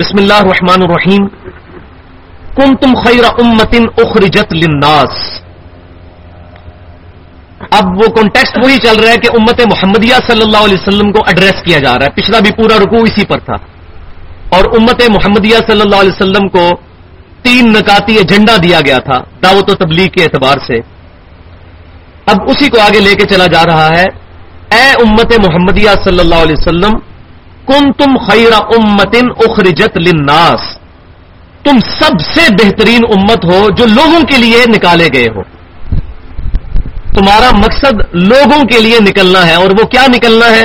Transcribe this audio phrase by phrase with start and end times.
[0.00, 1.26] بسم اللہ الرحمن الرحیم.
[2.56, 5.14] کم تم خیر امتن اخرجت للناس.
[7.78, 11.22] اب وہ کانٹیکسٹ وہی چل رہا ہے کہ امت محمدیہ صلی اللہ علیہ وسلم کو
[11.28, 12.14] ایڈریس کیا جا رہا ہے.
[12.16, 13.56] پچھلا بھی پورا رکوع اسی پر تھا.
[14.56, 16.68] اور امت محمدیہ صلی اللہ علیہ وسلم کو
[17.42, 20.80] تین نکاتی ایجنڈا دیا گیا تھا دعوت و تبلیغ کے اعتبار سے.
[22.30, 24.06] اب اسی کو آگے لے کے چلا جا رہا ہے.
[24.76, 27.04] اے امت محمدیہ صلی اللہ علیہ وسلم
[27.66, 30.78] کن تم خیر امتن اخرجت للناس۔
[31.64, 35.42] تم سب سے بہترین امت ہو جو لوگوں کے لیے نکالے گئے ہو۔
[37.16, 40.64] تمہارا مقصد لوگوں کے لیے نکلنا ہے اور وہ کیا نکلنا ہے؟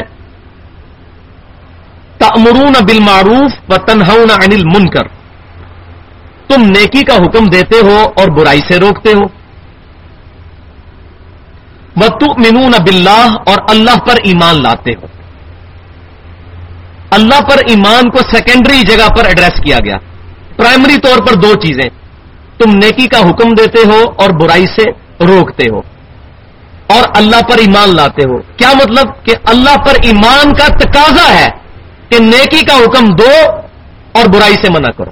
[2.17, 5.07] تمرون بالمعروف و تنہون عن المنکر۔
[6.47, 9.41] تم نیکی کا حکم دیتے ہو اور برائی سے روکتے ہو۔
[11.95, 15.20] وتؤمنون باللہ اور اللہ پر ایمان لاتے ہو۔
[17.11, 19.97] اللہ پر ایمان کو سیکنڈری جگہ پر ایڈریس کیا گیا۔
[20.57, 21.89] پرائمری طور پر دو چیزیں۔
[22.57, 24.91] تم نیکی کا حکم دیتے ہو اور برائی سے
[25.26, 25.82] روکتے ہو۔
[26.87, 31.49] اور اللہ پر ایمان لاتے ہو۔ کیا مطلب کہ اللہ پر ایمان کا تقاضا ہے
[32.09, 33.32] کہ نیکی کا حکم دو
[34.12, 35.12] اور برائی سے منع کرو۔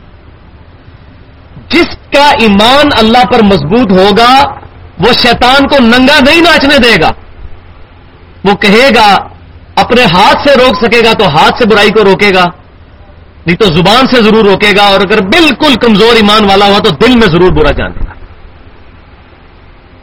[1.70, 4.44] جس کا ایمان اللہ پر مضبوط ہوگا،
[5.00, 7.09] وہ شیطان کو ننگا نہیں ناچنے دے گا۔
[8.44, 9.17] وہ کہے گا
[9.80, 12.45] اپنے ہاتھ سے روک سکے گا تو ہاتھ سے برائی کو روکے گا،
[13.45, 16.89] نہیں تو زبان سے ضرور روکے گا، اور اگر بالکل کمزور ایمان والا ہوا تو
[16.89, 18.13] دل میں ضرور برا جانے گا۔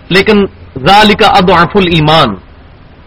[0.08, 0.44] لیکن
[0.88, 2.34] ذالی کا اب ایمان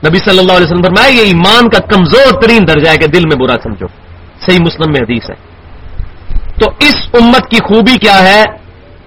[0.08, 3.22] نبی صلی اللہ علیہ وسلم فرمایا، یہ ایمان کا کمزور ترین درجہ ہے کہ دل
[3.28, 3.88] میں برا سمجھو۔
[4.48, 5.36] صحیح مسلم میں حدیث ہے۔
[6.59, 8.44] تو اس امت کی خوبی کیا ہے؟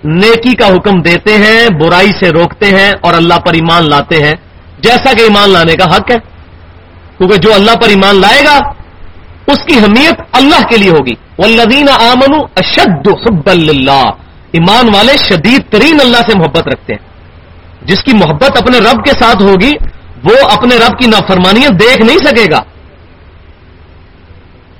[0.04, 4.34] نیکی کا حکم دیتے ہیں، برائی سے روکتے ہیں اور اللہ پر ایمان لاتے ہیں۔
[4.78, 6.31] جیسا کہ ایمان لانے کا حق ہے۔
[7.22, 8.58] کیونکہ جو اللہ پر ایمان لائے گا،
[9.46, 14.10] اس کی حمیت اللہ کے لیے ہوگی۔ والذین آمن اشد حب اللہ
[14.52, 17.08] ایمان والے شدید ترین اللہ سے محبت رکھتے ہیں۔
[17.82, 19.72] جس کی محبت اپنے رب کے ساتھ ہوگی،
[20.24, 22.58] وہ اپنے رب کی نافرمانیاں دیکھ نہیں سکے گا۔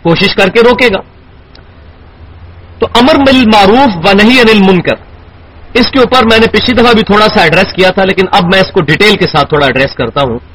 [0.03, 1.01] کوشش کر کے روکے گا۔
[2.79, 4.95] تو امر مل معروف و نہیں انل منکر
[5.75, 8.45] اس کے اوپر میں نے پچھلی دفعہ بھی تھوڑا سا ایڈریس کیا تھا، لیکن اب
[8.45, 10.52] میں اس کو ڈیٹیل کے ساتھ تھوڑا ایڈریس کرتا ہوں۔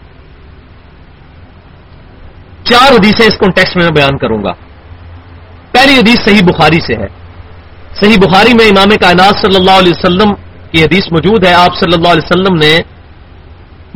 [2.69, 4.51] چار حدیثیں اس کانٹیکس میں میں بیان کروں گا۔
[5.71, 7.07] پہلی حدیث صحیح بخاری سے ہے۔
[8.01, 10.33] صحیح بخاری میں امام کائنات صلی اللہ علیہ وسلم
[10.71, 12.79] کی حدیث موجود ہے۔ آپ صلی اللہ علیہ وسلم نے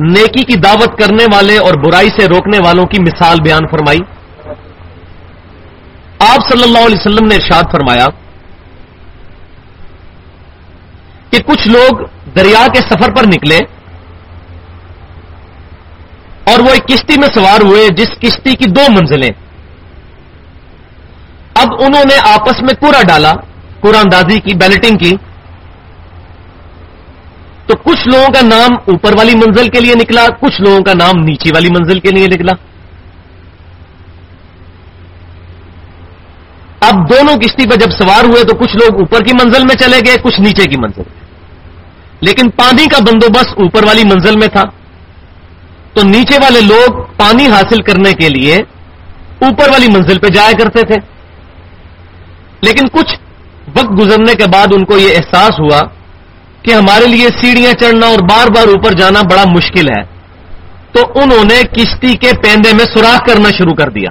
[0.00, 3.98] نیکی کی دعوت کرنے والے اور برائی سے روکنے والوں کی مثال بیان فرمائی۔
[6.18, 8.06] آپ صلی اللہ علیہ وسلم نے ارشاد فرمایا
[11.30, 12.06] کہ کچھ لوگ
[12.36, 13.58] دریا کے سفر پر نکلے۔
[16.44, 19.30] اور وہ ایک کشتی میں سوار ہوئے، جس کشتی کی دو منزلیں۔
[21.54, 23.32] اب انہوں نے آپس میں کوڑا ڈالا
[23.80, 25.16] کوڑا اندازی کی بیلٹنگ کی۔
[27.66, 31.24] تو کچھ لوگوں کا نام اوپر والی منزل کے لیے نکلا، کچھ لوگوں کا نام
[31.24, 32.52] نیچے والی منزل کے لیے نکلا۔
[36.88, 40.00] اب دونوں کشتی پہ جب سوار ہوئے تو کچھ لوگ اوپر کی منزل میں چلے
[40.06, 41.02] گئے، کچھ نیچے کی منزل۔
[42.20, 44.62] لیکن پانی کا بندوبست اوپر والی منزل میں تھا۔
[45.94, 48.56] تو نیچے والے لوگ پانی حاصل کرنے کے لیے
[49.42, 50.96] اوپر والی منزل پہ جایا کرتے تھے۔
[52.62, 53.14] لیکن کچھ
[53.76, 55.80] وقت گزرنے کے بعد ان کو یہ احساس ہوا
[56.62, 60.02] کہ ہمارے لیے سیڑھیاں چڑھنا اور بار بار اوپر جانا بڑا مشکل ہے۔
[60.92, 64.10] تو انہوں نے کشتی کے پیندے میں سوراخ کرنا شروع کر دیا۔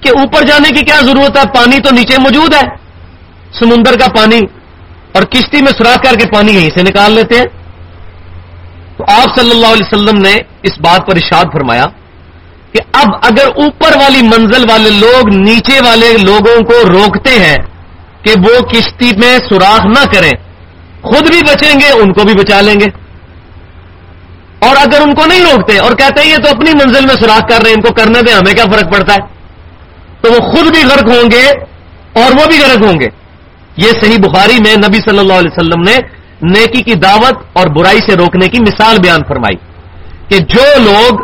[0.00, 2.68] کہ اوپر جانے کی کیا ضرورت ہے؟ پانی تو نیچے موجود ہے۔
[3.52, 4.40] سمندر کا پانی
[5.12, 7.61] اور کشتی میں سوراخ کر کے پانی یہیں سے نکال لیتے ہیں۔
[9.02, 11.84] تو آپ صلی اللہ علیہ وسلم نے اس بات پر اشاد فرمایا
[12.72, 17.56] کہ اب اگر اوپر والی منزل والے لوگ نیچے والے لوگوں کو روکتے ہیں
[18.22, 20.30] کہ وہ کشتی میں سوراخ نہ کریں،
[21.02, 22.86] خود بھی بچیں گے، ان کو بھی بچا لیں گے۔
[24.58, 27.40] اور اگر ان کو نہیں روکتے اور کہتے ہیں یہ تو اپنی منزل میں سوراخ
[27.40, 29.26] کر رہے ہیں، ان کو کرنے دیں، ہمیں کیا فرق پڑتا ہے؟
[30.20, 31.48] تو وہ خود بھی غرق ہوں گے
[32.22, 33.08] اور وہ بھی غرق ہوں گے۔
[33.76, 37.98] یہ صحیح بخاری میں نبی صلی اللہ علیہ وسلم نے نیکی کی دعوت اور برائی
[37.98, 39.56] سے روکنے کی مثال بیان فرمائی
[40.28, 41.20] کہ جو لوگ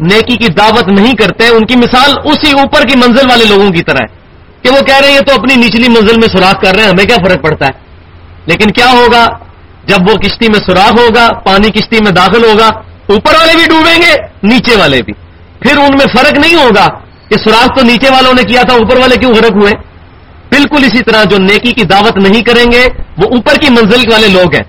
[0.00, 3.82] نیکی کی دعوت نہیں کرتے، ان کی مثال اسی اوپر کی منزل والے لوگوں کی
[3.82, 4.18] طرح ہے۔
[4.62, 7.04] کہ وہ کہہ رہے ہیں تو اپنی نچلی منزل میں سوراخ کر رہے ہیں، ہمیں
[7.04, 7.70] کیا فرق پڑتا ہے؟
[8.46, 9.26] لیکن کیا ہوگا؟
[9.84, 12.66] جب وہ کشتی میں سوراخ ہوگا، پانی کشتی میں داخل ہوگا،
[13.08, 15.12] اوپر والے بھی ڈوبیں گے، نیچے والے بھی۔
[15.60, 16.88] پھر ان میں فرق نہیں ہوگا
[17.28, 19.72] کہ سوراخ تو نیچے والوں نے کیا تھا، اوپر والے کیوں غرق ہوئے؟
[20.58, 22.88] بالکل اسی طرح جو نیکی کی دعوت نہیں کریں گے،
[23.18, 24.64] وہ اوپر کی منزل والے لوگ ہیں۔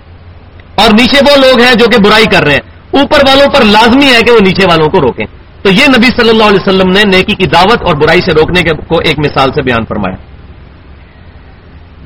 [0.76, 2.60] اور نیچے وہ لوگ ہیں جو کہ برائی کر رہے ہیں۔
[3.00, 5.26] اوپر والوں پر لازمی ہے کہ وہ نیچے والوں کو روکیں۔
[5.62, 8.62] تو یہ نبی صلی اللہ علیہ وسلم نے نیکی کی دعوت اور برائی سے روکنے
[8.88, 10.16] کو ایک مثال سے بیان فرمایا۔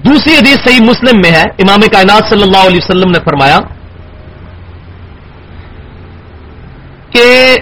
[0.06, 3.58] دوسری حدیث صحیح مسلم میں ہے۔ امام کائنات صلی اللہ علیہ وسلم نے فرمایا
[7.10, 7.56] کہ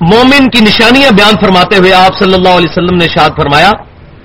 [0.00, 3.70] مومن کی نشانیاں بیان فرماتے ہوئے آپ صلی اللہ علیہ وسلم نے شاد فرمایا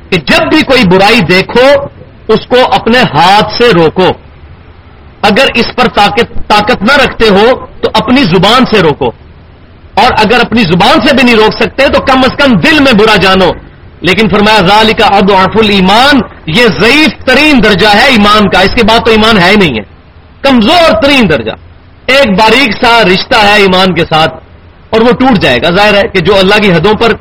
[0.10, 1.84] کہ جب بھی کوئی برائی دیکھو،
[2.28, 4.08] اس کو اپنے ہاتھ سے روکو۔
[5.22, 9.08] اگر اس پر طاقت طاقت نہ رکھتے ہو، تو اپنی زبان سے روکو۔
[9.94, 12.94] اور اگر اپنی زبان سے بھی نہیں روک سکتے، تو کم از کم دل میں
[12.94, 13.52] برا جانو۔
[14.02, 18.76] لیکن فرمایا ذالی کا اب آف ایمان یہ ضعیف ترین درجہ ہے ایمان کا۔ اس
[18.76, 19.96] کے بعد تو ایمان ہے ہی نہیں ہے۔
[20.42, 21.52] کمزور ترین درجہ۔
[22.06, 24.34] ایک باریک سا رشتہ ہے ایمان کے ساتھ،
[24.90, 27.12] اور وہ ٹوٹ جائے گا۔ ظاہر ہے کہ جو اللہ کی حدوں پر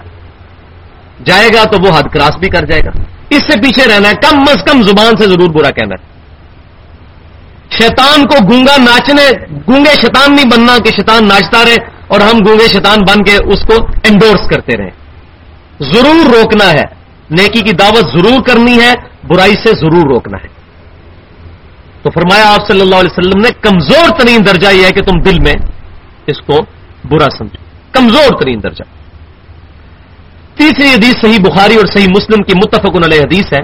[1.25, 2.91] جائے گا تو وہ حد کراس بھی کر جائے گا۔
[3.31, 6.17] اس سے پیچھے رہنا ہے۔ کم از کم زبان سے ضرور برا کہنا ہے۔
[7.71, 9.31] شیطان کو گونگا ناچنے،
[9.69, 11.77] گونگے شیطان نہیں بننا کہ شیطان ناچتا رہے
[12.09, 14.91] اور ہم گونگے شیطان بن کے اس کو انڈورس کرتے رہے
[15.81, 16.85] ضرور روکنا ہے۔
[17.31, 18.95] نیکی کی دعوت ضرور کرنی ہے،
[19.29, 20.49] برائی سے ضرور روکنا ہے۔
[22.03, 25.21] تو فرمایا آپ صلی اللہ علیہ وسلم نے، کمزور ترین درجہ یہ ہے کہ تم
[25.21, 25.55] دل میں
[26.27, 26.59] اس کو
[27.09, 28.96] برا سمجھو۔ کمزور ترین درجہ۔
[30.57, 33.61] تیسری حدیث صحیح بخاری اور صحیح مسلم کی متفق علیہ حدیث ہے۔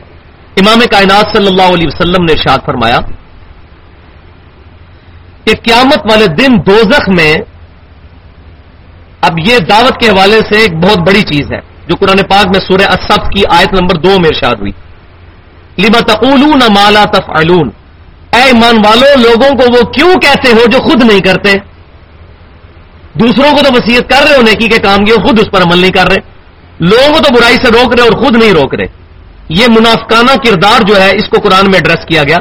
[0.56, 2.98] امام کائنات صلی اللہ علیہ وسلم نے ارشاد فرمایا
[5.44, 7.34] کہ قیامت والے دن دوزخ میں
[9.20, 11.58] اب یہ دعوت کے حوالے سے ایک بہت بڑی چیز ہے،
[11.88, 14.72] جو قرآن پاک میں سورہ اسف کی آیت نمبر دو میں ارشاد ہوئی۔
[15.78, 17.70] لما تقولون مالا تفعلون۔
[18.32, 21.52] اے ایمان والو، لوگوں کو وہ کیوں کہتے ہو جو خود نہیں کرتے؟
[23.14, 25.78] دوسروں کو تو وسیعت کر رہے ہو نیکی کے کام کی خود اس پر عمل
[25.78, 26.31] نہیں کر رہے۔
[26.82, 28.86] لوگوں کو تو برائی سے روک رہے اور خود نہیں روک رہے۔
[29.48, 32.38] یہ منافقانہ کردار جو ہے، اس کو قرآن میں ایڈریس کیا گیا۔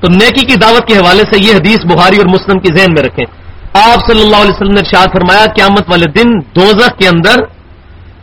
[0.00, 3.02] تو نیکی کی دعوت کے حوالے سے یہ حدیث بخاری اور مسلم کی ذہن میں
[3.02, 3.24] رکھیں۔
[3.72, 7.40] آپ صلی اللہ علیہ وسلم نے ارشاد فرمایا، قیامت والے دن دوزخ کے اندر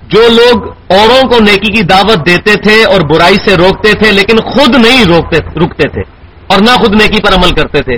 [0.08, 4.38] جو لوگ اوروں کو نیکی کی دعوت دیتے تھے اور برائی سے روکتے تھے، لیکن
[4.38, 6.02] خود نہیں روکتے، رکتے تھے
[6.48, 7.94] اور نہ خود نیکی پر عمل کرتے تھے،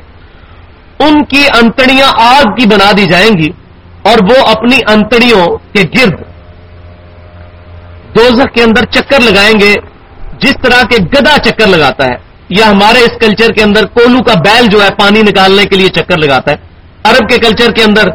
[0.99, 3.49] ان کی انتڑیاں آگ کی بنا دی جائیں گی
[4.01, 6.26] اور وہ اپنی انتڑیوں کے گرد
[8.17, 9.73] دوزخ کے اندر چکر لگائیں گے،
[10.41, 12.15] جس طرح کے گدا چکر لگاتا ہے،
[12.49, 15.89] یا ہمارے اس کلچر کے اندر کولو کا بیل جو ہے پانی نکالنے کے لیے
[15.95, 16.57] چکر لگاتا ہے۔
[17.03, 18.09] عرب کے کلچر کے اندر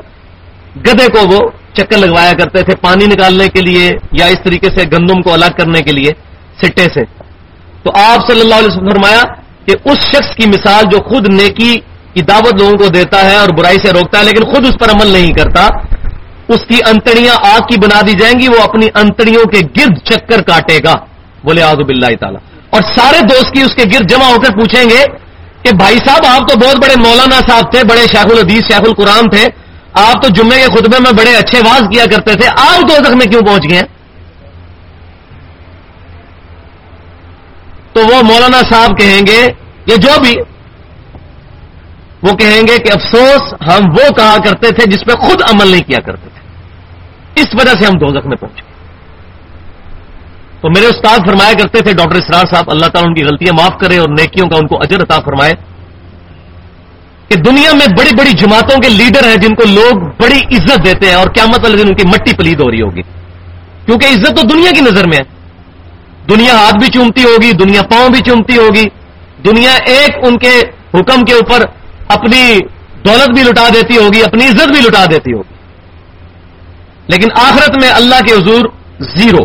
[0.87, 1.41] گدے کو وہ
[1.77, 5.53] چکر لگوایا کرتے تھے پانی نکالنے کے لیے، یا اس طریقے سے گندم کو الگ
[5.59, 6.11] کرنے کے لیے
[6.63, 7.05] سٹے سے۔
[7.83, 9.23] تو آپ صلی اللہ علیہ وسلم فرمایا
[9.67, 11.73] کہ اس شخص کی مثال جو خود نیکی
[12.15, 14.91] کی دعوت لوگوں کو دیتا ہے اور برائی سے روکتا ہے، لیکن خود اس پر
[14.91, 15.67] عمل نہیں کرتا۔
[16.49, 20.43] اس کی انتڑیاں آگ کی بنا دی جائیں گی، وہ اپنی انتڑیوں کے گرد چکر
[20.43, 20.95] کاٹے گا۔
[21.45, 22.41] بولے آزب اللہ تعالیٰ۔
[22.71, 25.05] اور سارے دوست کی اس کے گرد جمع ہو کر پوچھیں گے
[25.63, 29.31] کہ بھائی صاحب، آپ تو بہت بڑے مولانا صاحب تھے، بڑے شیخ الحدیث، شیخ القرآن
[29.31, 29.47] تھے۔
[29.93, 33.27] آپ تو جمعے کے خطبے میں بڑے اچھے واز کیا کرتے تھے۔ آپ دو میں
[33.27, 33.83] کیوں پہنچ گئے
[37.93, 39.49] تو وہ مولانا صاحب کہیں گے
[39.87, 40.37] یہ جو بھی،
[42.23, 45.83] وہ کہیں گے کہ افسوس، ہم وہ کہا کرتے تھے جس پہ خود عمل نہیں
[45.83, 46.32] کیا کرتے۔ تھے
[47.35, 48.73] اس وجہ سے ہم دوزخ میں پہنچے۔
[50.61, 53.79] تو میرے استاد فرمایا کرتے تھے، ڈاکٹر اسرار صاحب، اللہ تعالیٰ ان کی غلطیاں معاف
[53.81, 55.53] کرے اور نیکیوں کا ان کو اجر عطا فرمائے
[57.29, 61.07] کہ دنیا میں بڑی بڑی جماعتوں کے لیڈر ہیں جن کو لوگ بڑی عزت دیتے
[61.07, 63.03] ہیں اور کیا مطلب ان کی مٹی پلید ہو رہی ہوگی۔
[63.87, 65.43] کیونکہ عزت تو دنیا کی نظر میں ہے۔
[66.29, 68.85] دنیا ہاتھ بھی چومتی ہوگی، دنیا پاؤں بھی چومتی ہوگی۔
[69.45, 70.61] دنیا ایک ان کے
[70.95, 71.65] حکم کے اوپر
[72.09, 72.59] اپنی
[73.05, 75.52] دولت بھی لٹا دیتی ہوگی، اپنی عزت بھی لٹا دیتی ہوگی۔
[77.13, 78.65] لیکن آخرت میں اللہ کے حضور
[79.01, 79.45] زیرو۔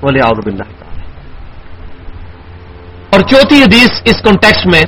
[0.00, 0.62] بولے باللہ۔
[3.10, 4.82] اور چوتھی حدیث اس کانٹیکس میں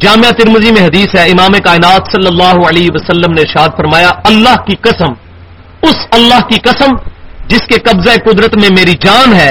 [0.00, 4.56] جامعہ ترمزی میں حدیث ہے۔ امام کائنات صلی اللہ علیہ وسلم نے شاد فرمایا، اللہ
[4.56, 5.12] کی قسم،
[5.82, 6.94] اس اللہ کی قسم
[7.46, 9.48] جس کے قبضہ قدرت میں میری جان ہے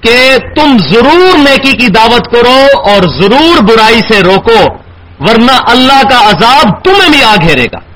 [0.00, 4.74] کہ تم ضرور نیکی کی دعوت کرو اور ضرور برائی سے روکو،
[5.20, 7.87] ورنہ اللہ کا عذاب تمہیں بھی آ گھیرے گا۔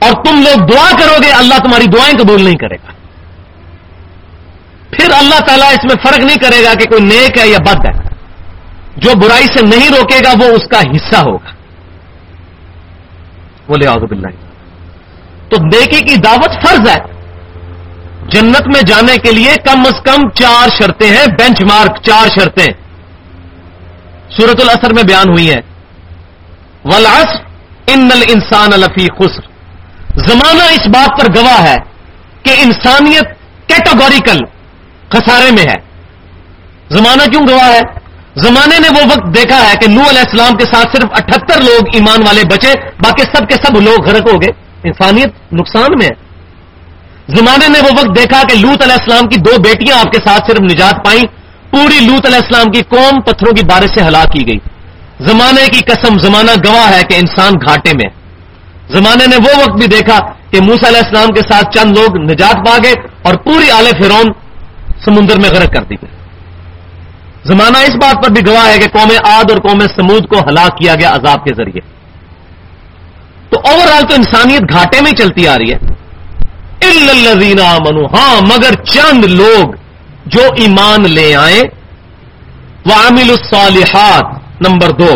[0.00, 2.92] اور تم لوگ دعا کرو گے، اللہ تمہاری دعائیں قبول نہیں کرے گا۔
[4.90, 7.76] پھر اللہ تعالیٰ اس میں فرق نہیں کرے گا کہ کوئی نیک ہے یا بد
[7.76, 8.10] ہے۔
[8.96, 11.50] جو برائی سے نہیں روکے گا، وہ اس کا حصہ ہوگا۔
[13.66, 14.28] بولے آگ بلّہ
[15.48, 17.20] تو نیکی کی دعوت فرض ہے۔
[18.28, 22.68] جنت میں جانے کے لیے کم از کم چار شرطیں ہیں، بینچ مارک چار شرطیں۔
[24.30, 25.60] سورت الاثر میں بیان ہوئی ہیں۔
[26.84, 27.26] ولاس
[27.86, 29.49] ان نل انسان الفی خسر۔
[30.16, 31.76] زمانہ اس بات پر گواہ ہے
[32.42, 33.24] کہ انسانیت
[33.68, 34.38] کیٹاگوریکل
[35.08, 35.90] خسارے میں ہے۔
[36.90, 37.80] زمانہ کیوں گواہ ہے؟
[38.36, 41.86] زمانے نے وہ وقت دیکھا ہے کہ نو علیہ السلام کے ساتھ صرف اٹھہتر لوگ
[41.94, 42.72] ایمان والے بچے،
[43.04, 44.50] باقی سب کے سب لوگ غرق ہو گئے۔
[44.84, 46.30] انسانیت نقصان میں ہے۔
[47.36, 50.42] زمانے نے وہ وقت دیکھا کہ لوت علیہ السلام کی دو بیٹیاں آپ کے ساتھ
[50.46, 51.22] صرف نجات پائیں۔
[51.70, 54.58] پوری لوت علیہ السلام کی قوم پتھروں کی بارش سے ہلاک کی گئی۔
[55.20, 58.19] زمانے کی قسم، زمانہ گواہ ہے کہ انسان گھاٹے میں
[58.92, 60.18] زمانے نے وہ وقت بھی دیکھا
[60.50, 62.92] کہ موسا علیہ السلام کے ساتھ چند لوگ نجات پا گئے
[63.22, 64.32] اور پوری آل فرون
[65.04, 66.10] سمندر میں غرق کر دی گئی
[67.44, 70.76] زمانہ اس بات پر بھی گواہ ہے کہ قوم آد اور قوم سمود کو ہلاک
[70.78, 71.80] کیا گیا عذاب کے ذریعے۔
[73.50, 75.78] تو اوور آل تو انسانیت گھاٹے میں چلتی آ رہی ہے۔
[76.80, 79.74] الزین منو ہاں مگر چند لوگ
[80.26, 81.60] جو ایمان لے آئے
[82.86, 84.24] وہ عامل الصالحات،
[84.68, 85.12] نمبر دو۔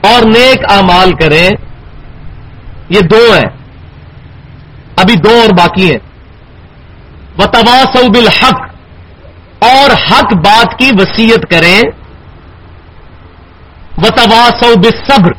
[0.00, 1.50] اور نیک امال کریں۔
[2.88, 3.50] یہ دو ہیں۔
[4.96, 5.98] ابھی دو اور باقی ہیں۔
[7.38, 8.60] و تباسو بالحق۔
[9.58, 11.82] اور حق بات کی وسیعت کریں۔
[13.98, 15.32] و تباسو بالصبر۔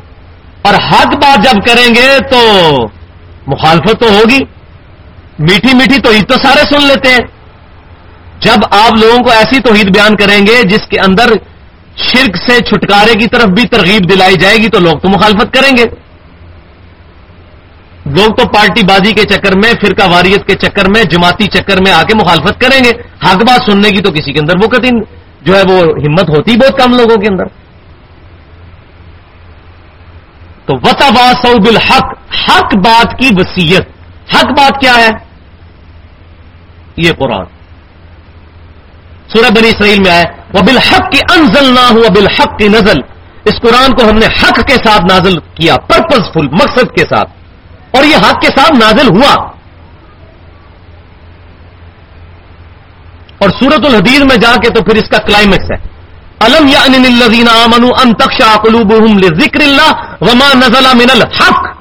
[0.62, 2.72] اور حق بات جب کریں گے تو
[3.46, 4.38] مخالفت تو ہوگی۔
[5.38, 7.20] میٹھی میٹھی توحید تو سارے سن لیتے ہیں۔
[8.40, 11.24] جب آپ لوگوں کو ایسی توحید بیان کریں گے جس کے اندر
[11.96, 15.72] شرک سے چھٹکارے کی طرف بھی ترغیب دلائی جائے گی تو لوگ تو مخالفت کریں
[15.76, 16.05] گے۔
[18.16, 21.92] لوگ تو پارٹی بازی کے چکر میں، فرقہ واریت کے چکر میں، جماعتی چکر میں
[21.92, 22.90] آ کے مخالفت کریں گے۔
[23.24, 24.88] حق بات سننے کی تو کسی کے اندر وہ کتی
[25.42, 27.44] جو ہے وہ ہمت ہوتی بہت کم لوگوں کے اندر۔
[30.66, 32.04] تو وطا سعود الحق،
[32.48, 33.82] حق بات کی وسیعت
[34.34, 35.08] حق بات کیا ہے؟
[36.96, 37.44] یہ قرآن۔
[39.28, 43.00] سورہ بنی اسرائیل میں آئے وہ بالحق کی انزل نہ ہوا بالحق کی نزل۔
[43.44, 47.45] اس قرآن کو ہم نے حق کے ساتھ نازل کیا پرپز فل مقصد کے ساتھ۔
[47.90, 49.56] اور یہ حق کے ساتھ نازل ہوا۔
[53.38, 55.96] اور سورت الحدیر میں جا کے تو پھر اس کا کلائمیکس ہے۔
[56.40, 58.12] الم یا انزین امن ان
[58.62, 58.92] قلوب
[59.40, 61.76] ذکر اللہ وما نزلہ من الحق۔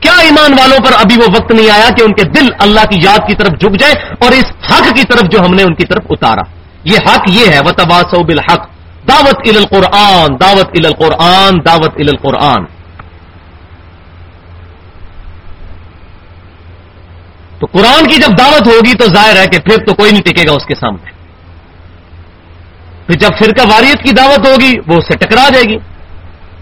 [0.00, 3.00] کیا ایمان والوں پر ابھی وہ وقت نہیں آیا کہ ان کے دل اللہ کی
[3.02, 5.86] یاد کی طرف جھک جائے اور اس حق کی طرف جو ہم نے ان کی
[5.86, 6.40] طرف اتارا۔
[6.84, 8.68] یہ حق یہ ہے وہ تباسو بالحق۔
[9.08, 12.79] دعوت ال القرآن، دعوت ال القرآن، دعوت ال القرآن۔
[17.60, 20.46] تو قرآن کی جب دعوت ہوگی تو ظاہر ہے کہ پھر تو کوئی نہیں ٹکے
[20.46, 21.10] گا اس کے سامنے۔
[23.06, 25.78] پھر جب فرقہ واریت کی دعوت ہوگی وہ اس سے ٹکرا جائے گی۔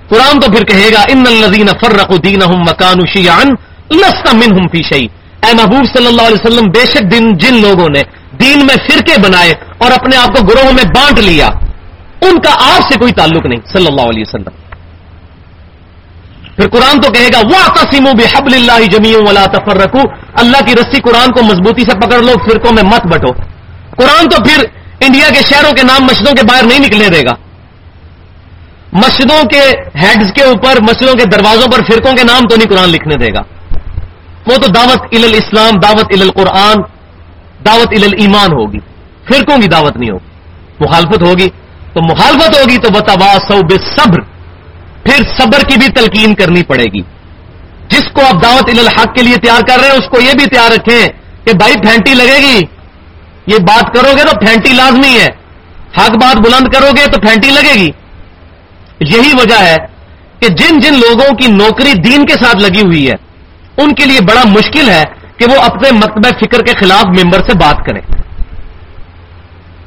[0.08, 3.54] قرآن تو پھر کہے گا، ان الزین فرق الدین مکان شیان
[3.90, 5.06] لستا من ہم فی شعی
[5.42, 8.02] اے محبوب صلی اللہ علیہ وسلم، بے شک دن جن لوگوں نے
[8.40, 11.46] دین میں فرقے بنائے اور اپنے آپ کو گروہوں میں بانٹ لیا،
[12.20, 14.67] ان کا آپ سے کوئی تعلق نہیں، صلی اللہ علیہ وسلم۔
[16.58, 20.00] پھر قرآن تو کہے گا وہ تسیم و بحب اللہ جمی ولا تفر رکھو
[20.34, 23.32] اللہ کی رسی قرآن کو مضبوطی سے پکڑ لو، فرقوں میں مت بٹو۔
[23.96, 24.64] قرآن تو پھر
[25.00, 27.34] انڈیا کے شہروں کے نام مسجدوں کے باہر نہیں نکلنے دے گا۔
[28.92, 29.60] مسجدوں کے
[30.02, 33.34] ہیڈز کے اوپر، مسجدوں کے دروازوں پر فرقوں کے نام تو نہیں قرآن لکھنے دے
[33.34, 33.40] گا۔
[34.46, 36.76] وہ تو دعوت ال اسلام دعوت ال القرآن،
[37.66, 38.78] دعوت ال ایمان ہوگی۔
[39.28, 40.28] فرقوں کی دعوت نہیں ہوگی۔
[40.80, 41.48] مخالفت ہوگی۔
[41.92, 43.14] تو مخالفت ہوگی تو بتا
[43.48, 44.37] سو بے صبر
[45.08, 47.00] پھر صبر کی بھی تلقین کرنی پڑے گی۔
[47.88, 50.46] جس کو آپ دعوت الحق کے لیے تیار کر رہے ہیں، اس کو یہ بھی
[50.46, 51.08] تیار رکھیں
[51.44, 52.60] کہ بھائی پھینٹی لگے گی۔
[53.46, 55.28] یہ بات کرو گے تو پھینٹی لازمی ہے۔
[55.96, 57.90] حق بات بلند کرو گے تو پھینٹی لگے گی۔
[59.00, 59.76] یہی وجہ ہے
[60.40, 63.14] کہ جن جن لوگوں کی نوکری دین کے ساتھ لگی ہوئی ہے،
[63.82, 65.02] ان کے لیے بڑا مشکل ہے
[65.36, 68.00] کہ وہ اپنے مکتبہ فکر کے خلاف ممبر سے بات کریں۔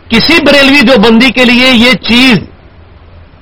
[0.10, 2.40] کسی بریلوی جو بندی کے لیے یہ چیز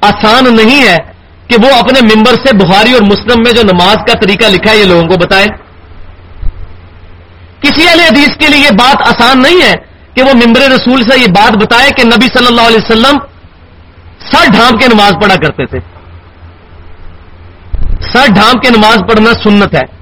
[0.02, 1.09] آسان نہیں ہے
[1.50, 4.78] کہ وہ اپنے ممبر سے بخاری اور مسلم میں جو نماز کا طریقہ لکھا ہے،
[4.78, 5.48] یہ لوگوں کو بتائے
[7.60, 9.74] کسی علیہ حدیث کے لیے یہ بات آسان نہیں ہے
[10.14, 13.18] کہ وہ ممبر رسول سے یہ بات بتائے کہ نبی صلی اللہ علیہ وسلم
[14.32, 15.80] سر ڈھانپ کے نماز پڑھا کرتے تھے۔
[18.14, 20.00] سر ڈھانپ کے نماز پڑھنا سنت ہے۔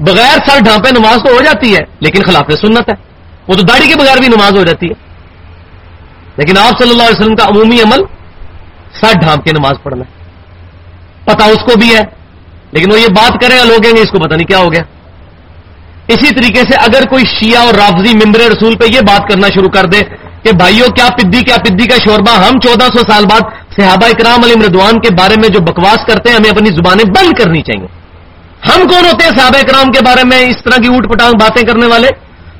[0.00, 2.94] بغیر سر ڈھانپے نماز تو ہو جاتی ہے، لیکن خلاف سنت ہے۔
[3.48, 4.94] وہ تو داڑھی کے بغیر بھی نماز ہو جاتی ہے۔
[6.36, 8.04] لیکن آپ صلی اللہ علیہ وسلم کا عمومی عمل
[9.00, 10.15] سر ڈھانپ کے نماز پڑھنا ہے۔
[11.26, 12.02] پتا اس کو بھی ہے۔
[12.72, 14.82] لیکن وہ یہ بات کرے گا لوگ گے اس کو پتہ نہیں کیا ہو گیا۔
[16.08, 19.68] اسی طریقے سے اگر کوئی شیعہ اور رافضی ممبر رسول پہ یہ بات کرنا شروع
[19.68, 19.98] کر دے
[20.42, 23.40] کہ بھائیوں کیا پدی کیا پدی کا شوربہ ہم چودہ سو سال بعد
[23.80, 27.38] صحابہ اکرام علی مردوان کے بارے میں جو بکواس کرتے ہیں، ہمیں اپنی زبانیں بند
[27.38, 27.86] کرنی چاہیے۔
[28.68, 31.62] ہم کون ہوتے ہیں صحابہ اکرام کے بارے میں اس طرح کی اوٹ پٹانگ باتیں
[31.62, 32.08] کرنے والے؟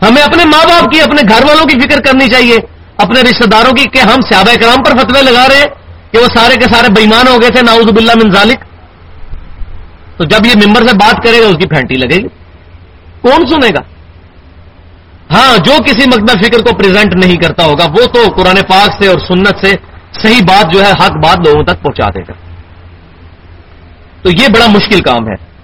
[0.03, 2.57] ہمیں اپنے ماں باپ کی، اپنے گھر والوں کی فکر کرنی چاہیے،
[2.97, 6.27] اپنے رشتہ داروں کی کہ ہم صحابہ اکرام پر فتوے لگا رہے ہیں۔ کہ وہ
[6.37, 8.65] سارے کے سارے بےمان ہو گئے تھے ناؤز باللہ من ذالک۔
[10.17, 12.29] تو جب یہ ممبر سے بات کرے گا، اس کی پھینٹی لگے گی۔
[13.21, 13.81] کون سنے گا؟
[15.35, 19.09] ہاں جو کسی مقدم فکر کو پریزنٹ نہیں کرتا ہوگا، وہ تو قرآن پاک سے
[19.09, 19.75] اور سنت سے
[20.13, 22.33] صحیح بات جو ہے، حق بات لوگوں تک پہنچا دے گا۔
[24.23, 25.57] تو یہ بڑا مشکل کام ہے۔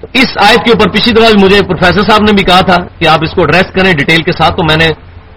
[0.00, 3.08] تو اس آیت کے اوپر پچھلی دفعہ مجھے پروفیسر صاحب نے بھی کہا تھا کہ
[3.08, 4.86] آپ اس کو ایڈریس کریں ڈیٹیل کے ساتھ، تو میں نے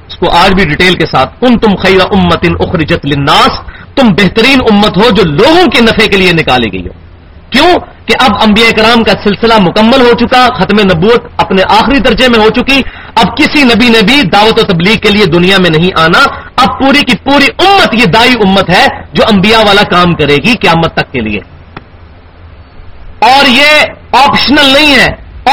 [0.08, 4.08] اس کو آج بھی ڈیٹیل کے ساتھ۔ کن تم خیر امت ان اخرجت للناس تم
[4.08, 6.94] بہترین امت ہو جو لوگوں کے نفع کے لیے نکالی گئی ہو۔
[7.50, 12.28] کیوں کہ اب انبیاء کرام کا سلسلہ مکمل ہو چکا، ختم نبوت اپنے آخری درجے
[12.30, 12.82] میں ہو چکی۔
[13.16, 16.24] اب کسی نبی نے بھی دعوت و تبلیغ کے لیے دنیا میں نہیں آنا۔
[16.56, 20.54] اب پوری کی پوری امت یہ دائی امت ہے جو انبیاء والا کام کرے گی
[20.54, 21.40] قیامت تک کے لیے۔
[23.20, 23.82] اور یہ
[24.12, 25.08] آپشنل نہیں ہے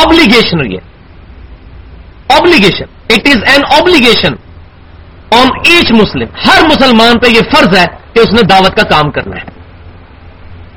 [0.04, 0.78] آبلیگیشن یہ
[2.28, 4.32] obligation it is an obligation
[5.30, 9.10] on each Muslim ہر مسلمان پہ یہ فرض ہے کہ اس نے دعوت کا کام
[9.10, 9.60] کرنا ہے۔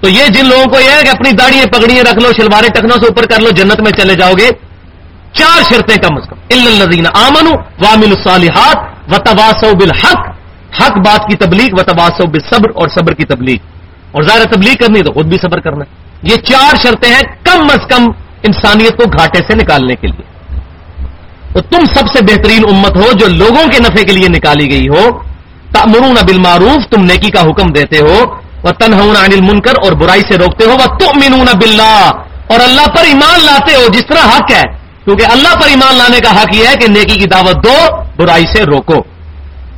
[0.01, 2.93] تو یہ جن لوگوں کو یہ ہے کہ اپنی داڑیاں پگڑیاں رکھ لو شلوارے ٹکنا
[2.93, 4.49] سے اوپر کر لو، جنت میں چلے جاؤ گے۔
[5.33, 7.47] چار شرطیں کم از کم۔ الزین آمن
[7.85, 8.77] وامل الصالحات
[9.11, 10.29] و تباسو بالحق۔
[10.81, 13.57] حق بات کی تبلیغ و تباسو بالصبر اور صبر کی تبلیغ۔
[14.11, 15.85] اور ظاہر تبلیغ کرنی تو خود بھی صبر کرنا
[16.23, 18.05] یہ چار شرطیں ہیں کم از کم
[18.43, 20.57] انسانیت کو گھاٹے سے نکالنے کے لیے۔
[21.53, 24.87] تو تم سب سے بہترین امت ہو جو لوگوں کے نفع کے لیے نکالی گئی
[24.87, 25.32] ہو۔
[25.73, 28.25] تمرون بالمعروف، تم نیکی کا حکم دیتے ہو
[28.63, 32.11] وہ تنہون عن المنکر، اور برائی سے روکتے ہو وہ تؤمنون باللہ۔
[32.47, 36.19] اور اللہ پر ایمان لاتے ہو، جس طرح حق ہے۔ کیونکہ اللہ پر ایمان لانے
[36.19, 39.01] کا حق یہ ہے کہ نیکی کی دعوت دو، برائی سے روکو۔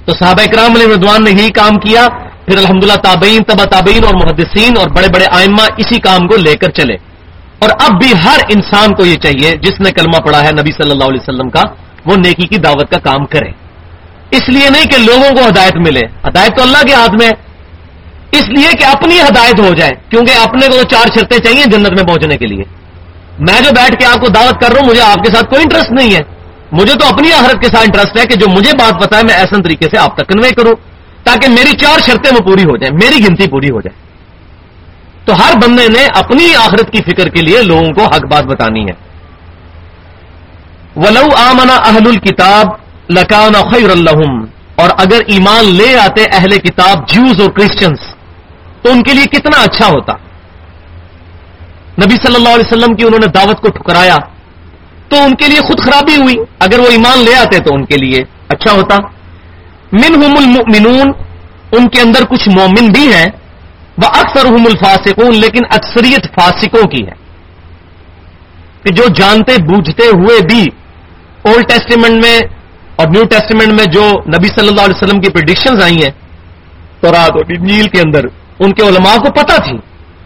[0.05, 2.07] تو صحابہ اکرام علیہ ردوان نے یہی کام کیا،
[2.45, 6.55] پھر الحمدللہ تابعین، تبا تابعین اور محدثین اور بڑے بڑے آئمہ اسی کام کو لے
[6.55, 6.95] کر چلے۔
[7.59, 10.91] اور اب بھی ہر انسان کو یہ چاہیے، جس نے کلمہ پڑھا ہے نبی صلی
[10.91, 11.61] اللہ علیہ وسلم کا،
[12.05, 13.64] وہ نیکی کی دعوت کا کام کرے۔
[14.31, 17.31] اس لیے نہیں کہ لوگوں کو ہدایت ملے۔ ہدایت تو اللہ کے ہاتھ میں
[18.31, 21.89] اس لیے کہ اپنی ہدایت ہو جائے، کیونکہ اپنے کو تو چار شرطیں چاہیے جنت
[21.89, 22.63] میں پہنچنے کے لیے۔
[23.39, 25.61] میں جو بیٹھ کے آپ کو دعوت کر رہا ہوں، مجھے آپ کے ساتھ کوئی
[25.61, 26.21] انٹرسٹ نہیں ہے۔
[26.71, 29.33] مجھے تو اپنی آہرت کے ساتھ انٹرسٹ ہے کہ جو مجھے بات پتا ہے، میں
[29.33, 30.75] ایسا طریقے سے آپ تک کنوے کروں،
[31.23, 34.05] تاکہ میری چار شرطیں وہ پوری ہو جائیں، میری گنتی پوری ہو جائے۔
[35.25, 38.85] تو ہر بندے نے اپنی آخرت کی فکر کے لیے لوگوں کو حق بات بتانی
[38.85, 38.93] ہے۔
[40.95, 44.45] ولو آمنا اہل الکتاب لکان خیر الحم
[44.75, 47.99] اور اگر ایمان لے آتے اہل کتاب جوز اور کرسچنس
[48.81, 50.13] تو ان کے لیے کتنا اچھا ہوتا۔
[52.03, 54.15] نبی صلی اللہ علیہ وسلم کی انہوں نے دعوت کو ٹھکرایا،
[55.07, 57.97] تو ان کے لیے خود خرابی ہوئی۔ اگر وہ ایمان لے آتے تو ان کے
[57.97, 58.95] لیے اچھا ہوتا۔
[59.91, 61.11] من المؤمنون،
[61.71, 63.29] ان کے اندر کچھ مومن بھی ہیں
[63.97, 67.13] وہ اکثر الفاسقون، لیکن اکثریت فاسقوں کی ہے
[68.83, 70.63] کہ جو جانتے، بوجھتے ہوئے بھی
[71.41, 72.39] اولڈ ٹیسٹیمنٹ میں
[72.95, 76.11] اور نیو ٹیسٹیمنٹ میں جو نبی صلی اللہ علیہ وسلم کی پرڈکشنز آئی ہیں
[77.01, 78.21] تو رات اور نیل کے اندر،
[78.59, 79.77] ان کے علماء کو پتا تھی۔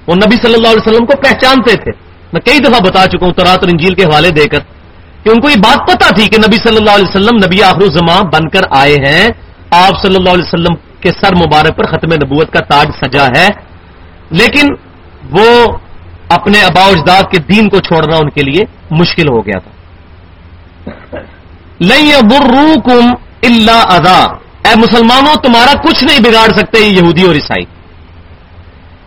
[0.08, 1.92] وہ نبی صلی اللہ علیہ وسلم کو پہچانتے تھے۔
[2.34, 4.60] میں کئی دفعہ بتا چکا ہوں تورات اور انجیل کے حوالے دے کر
[5.24, 7.82] کہ ان کو یہ بات پتا تھی کہ نبی صلی اللہ علیہ وسلم نبی آخر
[7.82, 9.30] الزماں بن کر آئے ہیں۔
[9.72, 13.48] آپ صلی اللہ علیہ وسلم کے سر مبارک پر ختم نبوت کا تاج سجا ہے۔
[14.30, 14.68] لیکن
[15.32, 15.78] وہ
[16.30, 19.72] اپنے ابا اجداد کے دین کو چھوڑنا ان کے لیے مشکل ہو گیا تھا۔
[21.80, 23.12] لئی برو کم
[23.44, 24.20] اللہ ادا
[24.66, 27.66] اے مسلمانوں، تمہارا کچھ نہیں بگاڑ سکتے یہودی اور عیسائی.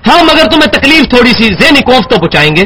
[0.07, 2.65] ہاں، ہم اگر تمہیں تکلیف تھوڑی سی ذہنی کوف تو پہنچائیں گے.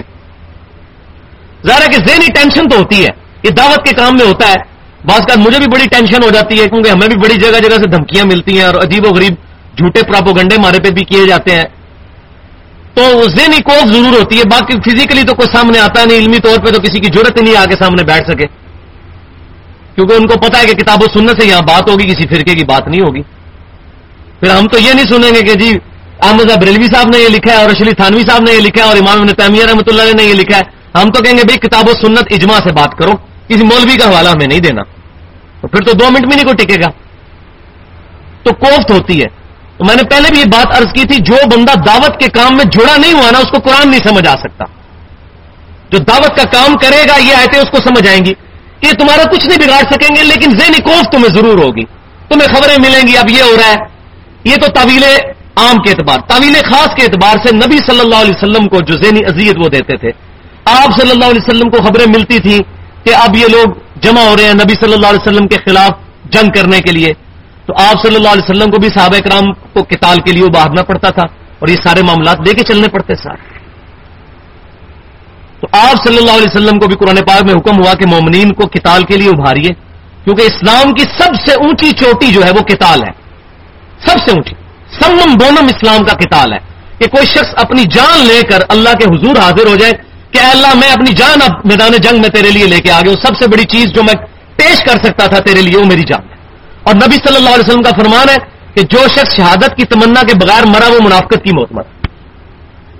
[1.67, 3.11] ظاہر ہے کہ ذہنی ٹینشن تو ہوتی ہے.
[3.43, 4.57] یہ دعوت کے کام میں ہوتا ہے.
[5.05, 7.77] بعض کا مجھے بھی بڑی ٹینشن ہو جاتی ہے کیونکہ ہمیں بھی بڑی جگہ جگہ
[7.77, 9.35] سے دھمکیاں ملتی ہیں اور عجیب و غریب
[9.79, 11.65] جھوٹے پراپوگنڈے ہمارے پہ بھی کیے جاتے ہیں.
[12.95, 14.45] تو ذہنی کوف ضرور ہوتی ہے.
[14.51, 16.19] باقی فزیکلی تو کوئی سامنے آتا نہیں.
[16.19, 18.47] علمی طور پہ تو کسی کی ضرورت نہیں آ کے سامنے بیٹھ سکے.
[19.97, 22.55] کیونکہ ان کو پتا ہے کہ کتاب و سننے سے یہاں بات ہوگی، کسی فرقے
[22.55, 23.23] کی بات نہیں ہوگی۔
[24.41, 25.79] پھر ہم تو یہ نہیں سنیں گے کہ جی
[26.23, 28.89] احمد بریلوی صاحب نے یہ لکھا ہے اور اشلی تھانوی صاحب نے یہ لکھا ہے
[28.89, 30.63] اور امام ابن تعمیر رحمۃ اللہ نے یہ لکھا ہے۔
[30.99, 33.13] ہم تو کہیں گے بھائی کتاب و سنت اجماع سے بات کرو،
[33.49, 34.83] کسی مولوی کا حوالہ ہمیں نہیں دینا۔
[35.61, 36.89] تو پھر تو دو منٹ میں نہیں کوئی ٹکے گا۔
[38.43, 39.27] تو کوفت ہوتی ہے۔
[39.77, 42.57] تو میں نے پہلے بھی یہ بات ارض کی تھی، جو بندہ دعوت کے کام
[42.57, 44.65] میں جڑا نہیں ہوا نا، اس کو قرآن نہیں سمجھ آ سکتا۔
[45.91, 48.35] جو دعوت کا کام کرے گا، یہ آئے اس کو سمجھ آئیں گی۔
[48.81, 51.85] کہ تمہارا کچھ نہیں بگاڑ سکیں گے، لیکن ذہنی کوف تمہیں ضرور ہوگی۔
[52.29, 53.97] تمہیں خبریں ملیں گی، اب یہ ہو رہا ہے۔
[54.45, 55.05] یہ تو طویل
[55.57, 58.97] عام کے اعتبار، طویل خاص کے اعتبار سے نبی صلی اللہ علیہ وسلم کو جو
[58.97, 60.11] ذہنی اذیت وہ دیتے تھے۔
[60.65, 62.59] آپ صلی اللہ علیہ وسلم کو خبریں ملتی تھی
[63.05, 65.91] کہ اب یہ لوگ جمع ہو رہے ہیں نبی صلی اللہ علیہ وسلم کے خلاف
[66.25, 67.13] جنگ کرنے کے لیے۔
[67.67, 70.83] تو آپ صلی اللہ علیہ وسلم کو بھی صحابہ کرام کو کتال کے لیے ابھارنا
[70.83, 71.23] پڑتا تھا
[71.59, 73.56] اور یہ سارے معاملات لے کے چلنے پڑتے سارے۔
[75.77, 78.67] آپ صلی اللہ علیہ وسلم کو بھی قرآن پاک میں حکم ہوا کہ مومنین کو
[78.67, 79.69] کتال کے لیے ابھاریے،
[80.25, 83.11] کیونکہ اسلام کی سب سے اونچی چوٹی جو ہے وہ کتال ہے۔
[84.07, 84.55] سب سے اونچی،
[85.01, 86.59] سمم بونم اسلام کا کتال ہے۔
[86.99, 89.93] کہ کوئی شخص اپنی جان لے کر اللہ کے حضور حاضر ہو جائے
[90.31, 93.15] کہ اللہ میں اپنی جان اب میدان جنگ میں تیرے لیے لے کے آ گیا
[93.23, 94.15] سب سے بڑی چیز جو میں
[94.57, 96.37] پیش کر سکتا تھا تیرے لیے وہ میری جان ہے۔
[96.83, 98.37] اور نبی صلی اللہ علیہ وسلم کا فرمان ہے
[98.75, 101.83] کہ جو شخص شہادت کی تمنا کے بغیر مرا وہ منافقت کی موت مر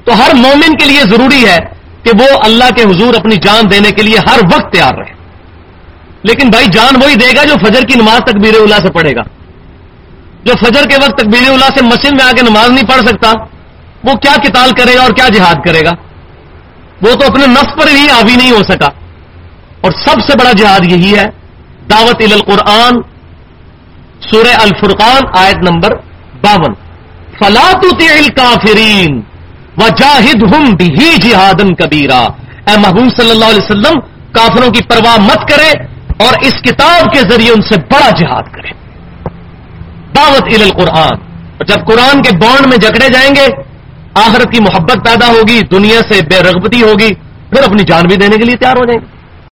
[0.05, 1.76] تو ہر مومن کے لیے ضروری ہے
[2.07, 5.15] کہ وہ اللہ کے حضور اپنی جان دینے کے لیے ہر وقت تیار رہے۔
[6.23, 9.23] لیکن بھائی جان وہی دے گا جو فجر کی نماز تکبیر اللہ سے پڑھے گا۔
[10.45, 13.33] جو فجر کے وقت تکبیر اللہ سے مسجد میں آ کے نماز نہیں پڑھ سکتا،
[14.05, 15.91] وہ کیا کتال کرے گا اور کیا جہاد کرے گا؟
[17.03, 18.89] وہ تو اپنے نفس پر ہی حاوی نہیں ہو سکا۔
[19.81, 21.27] اور سب سے بڑا جہاد یہی ہے،
[21.91, 22.93] دعوت القرآن،
[24.21, 25.95] سورہ الفرقان، آیت نمبر
[26.41, 26.75] باون۔
[27.39, 27.85] فلاط
[28.37, 29.21] کافرین
[29.79, 32.27] و جاہد ہم بھی جہادن کبیرا
[32.67, 34.01] اے محبوب صلی اللہ علیہ وسلم،
[34.33, 35.85] کافروں کی پرواہ مت کرے
[36.25, 38.69] اور اس کتاب کے ذریعے ان سے بڑا جہاد کرے۔
[40.17, 41.17] دعوت القرآن۔
[41.59, 43.47] اور جب قرآن کے بانڈ میں جکڑے جائیں گے،
[44.15, 47.15] آخرت کی محبت پیدا ہوگی، دنیا سے بے رغبتی ہوگی،
[47.51, 49.16] پھر اپنی جان بھی دینے کے لیے تیار ہو جائیں گے۔